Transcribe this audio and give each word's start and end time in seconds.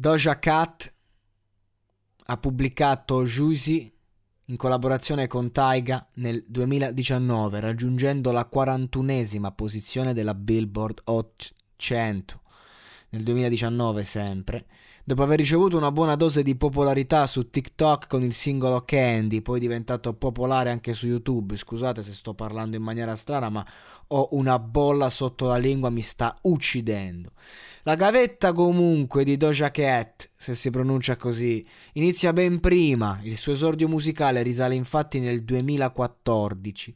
Doja 0.00 0.38
Cat 0.38 0.94
ha 2.24 2.36
pubblicato 2.38 3.22
Juicy 3.22 3.92
in 4.46 4.56
collaborazione 4.56 5.26
con 5.26 5.52
Taiga 5.52 6.08
nel 6.14 6.42
2019, 6.48 7.60
raggiungendo 7.60 8.32
la 8.32 8.48
41esima 8.50 9.52
posizione 9.54 10.14
della 10.14 10.32
Billboard 10.32 11.02
Hot 11.04 11.54
100 11.76 12.40
nel 13.10 13.22
2019 13.24 14.02
sempre, 14.02 14.66
dopo 15.04 15.22
aver 15.22 15.36
ricevuto 15.36 15.76
una 15.76 15.92
buona 15.92 16.14
dose 16.14 16.42
di 16.42 16.56
popolarità 16.56 17.26
su 17.26 17.50
TikTok 17.50 18.06
con 18.06 18.22
il 18.22 18.32
singolo 18.32 18.86
Candy, 18.86 19.42
poi 19.42 19.60
diventato 19.60 20.14
popolare 20.14 20.70
anche 20.70 20.94
su 20.94 21.08
YouTube. 21.08 21.56
Scusate 21.56 22.02
se 22.02 22.14
sto 22.14 22.32
parlando 22.32 22.74
in 22.74 22.82
maniera 22.82 23.16
strana, 23.16 23.50
ma 23.50 23.66
ho 24.06 24.28
una 24.30 24.58
bolla 24.58 25.10
sotto 25.10 25.48
la 25.48 25.58
lingua, 25.58 25.90
mi 25.90 26.00
sta 26.00 26.38
uccidendo. 26.42 27.32
La 27.84 27.94
gavetta 27.94 28.52
comunque 28.52 29.24
di 29.24 29.38
Doja 29.38 29.70
Cat, 29.70 30.30
se 30.36 30.54
si 30.54 30.68
pronuncia 30.68 31.16
così, 31.16 31.66
inizia 31.94 32.34
ben 32.34 32.60
prima, 32.60 33.18
il 33.22 33.38
suo 33.38 33.52
esordio 33.52 33.88
musicale 33.88 34.42
risale 34.42 34.74
infatti 34.74 35.18
nel 35.18 35.42
2014. 35.44 36.94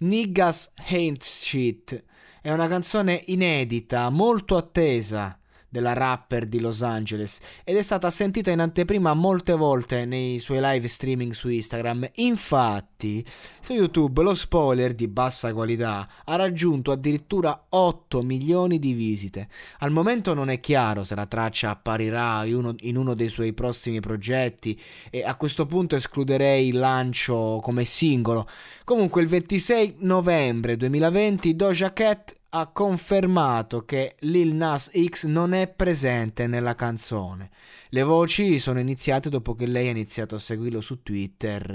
Niggas 0.00 0.72
Ain't 0.90 1.22
Shit 1.22 2.04
è 2.42 2.50
una 2.50 2.68
canzone 2.68 3.22
inedita, 3.26 4.10
molto 4.10 4.56
attesa 4.56 5.38
della 5.68 5.92
rapper 5.92 6.46
di 6.46 6.60
Los 6.60 6.82
Angeles 6.82 7.40
ed 7.64 7.76
è 7.76 7.82
stata 7.82 8.10
sentita 8.10 8.50
in 8.50 8.60
anteprima 8.60 9.12
molte 9.14 9.52
volte 9.52 10.06
nei 10.06 10.38
suoi 10.38 10.60
live 10.60 10.88
streaming 10.88 11.32
su 11.32 11.48
Instagram. 11.48 12.08
Infatti, 12.16 13.24
su 13.60 13.74
YouTube 13.74 14.22
lo 14.22 14.34
spoiler 14.34 14.94
di 14.94 15.08
bassa 15.08 15.52
qualità 15.52 16.08
ha 16.24 16.36
raggiunto 16.36 16.90
addirittura 16.90 17.66
8 17.68 18.22
milioni 18.22 18.78
di 18.78 18.92
visite. 18.92 19.48
Al 19.80 19.90
momento 19.90 20.34
non 20.34 20.48
è 20.48 20.60
chiaro 20.60 21.04
se 21.04 21.14
la 21.14 21.26
traccia 21.26 21.70
apparirà 21.70 22.44
in 22.44 22.54
uno, 22.54 22.74
in 22.80 22.96
uno 22.96 23.14
dei 23.14 23.28
suoi 23.28 23.52
prossimi 23.52 24.00
progetti 24.00 24.80
e 25.10 25.22
a 25.22 25.36
questo 25.36 25.66
punto 25.66 25.96
escluderei 25.96 26.68
il 26.68 26.78
lancio 26.78 27.60
come 27.62 27.84
singolo. 27.84 28.46
Comunque 28.84 29.20
il 29.22 29.28
26 29.28 29.96
novembre 29.98 30.76
2020 30.76 31.54
Doja 31.54 31.92
Cat 31.92 32.37
ha 32.50 32.66
confermato 32.68 33.84
che 33.84 34.16
Lil 34.20 34.54
Nas 34.54 34.90
X 34.92 35.26
non 35.26 35.52
è 35.52 35.68
presente 35.68 36.46
nella 36.46 36.74
canzone. 36.74 37.50
Le 37.90 38.02
voci 38.02 38.58
sono 38.58 38.78
iniziate 38.80 39.28
dopo 39.28 39.54
che 39.54 39.66
lei 39.66 39.88
ha 39.88 39.90
iniziato 39.90 40.36
a 40.36 40.38
seguirlo 40.38 40.80
su 40.80 41.02
Twitter 41.02 41.70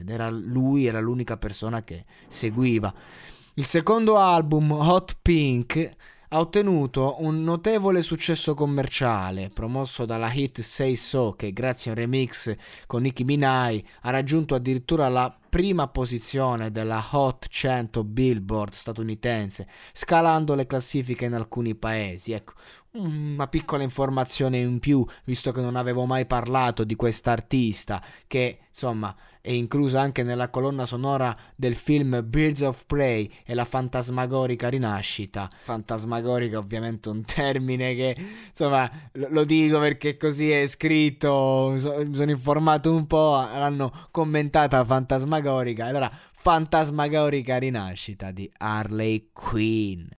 ed 0.00 0.10
era 0.10 0.28
lui 0.28 0.86
era 0.86 1.00
l'unica 1.00 1.38
persona 1.38 1.82
che 1.82 2.04
seguiva. 2.28 2.92
Il 3.54 3.64
secondo 3.64 4.18
album, 4.18 4.70
Hot 4.72 5.16
Pink, 5.22 5.96
ha 6.28 6.40
ottenuto 6.40 7.16
un 7.20 7.42
notevole 7.44 8.00
successo 8.00 8.54
commerciale, 8.54 9.50
promosso 9.50 10.06
dalla 10.06 10.32
hit 10.32 10.60
Say 10.60 10.94
So, 10.94 11.34
che 11.36 11.52
grazie 11.52 11.90
a 11.90 11.94
un 11.94 12.00
remix 12.00 12.54
con 12.86 13.02
Nicki 13.02 13.24
Minaj 13.24 13.82
ha 14.02 14.10
raggiunto 14.10 14.54
addirittura 14.54 15.08
la 15.08 15.34
prima 15.52 15.86
posizione 15.86 16.70
della 16.70 17.04
Hot 17.10 17.46
100 17.46 18.04
Billboard 18.04 18.72
statunitense, 18.72 19.66
scalando 19.92 20.54
le 20.54 20.66
classifiche 20.66 21.26
in 21.26 21.34
alcuni 21.34 21.74
paesi. 21.74 22.32
Ecco, 22.32 22.54
una 22.92 23.46
piccola 23.48 23.82
informazione 23.82 24.58
in 24.58 24.78
più, 24.78 25.04
visto 25.24 25.52
che 25.52 25.60
non 25.60 25.76
avevo 25.76 26.06
mai 26.06 26.24
parlato 26.24 26.84
di 26.84 26.94
quest'artista, 26.94 28.02
che 28.26 28.60
insomma 28.68 29.14
è 29.42 29.50
inclusa 29.50 30.00
anche 30.00 30.22
nella 30.22 30.50
colonna 30.50 30.86
sonora 30.86 31.36
del 31.56 31.74
film 31.74 32.22
Birds 32.24 32.60
of 32.60 32.84
Prey 32.86 33.28
e 33.44 33.54
la 33.54 33.64
fantasmagorica 33.64 34.68
rinascita. 34.68 35.50
Fantasmagorica 35.62 36.58
ovviamente 36.58 37.08
un 37.08 37.24
termine 37.24 37.94
che 37.94 38.16
insomma 38.48 38.88
lo 39.12 39.44
dico 39.44 39.80
perché 39.80 40.16
così 40.16 40.50
è 40.50 40.66
scritto, 40.68 41.70
mi 41.72 41.80
sono 41.80 42.30
informato 42.30 42.94
un 42.94 43.06
po', 43.06 43.32
l'hanno 43.32 43.90
commentata 44.10 44.84
fantasmagorica, 45.42 45.86
allora 45.86 46.10
fantasmagorica 46.32 47.58
rinascita 47.58 48.30
di 48.30 48.50
Harley 48.58 49.30
Quinn. 49.32 50.06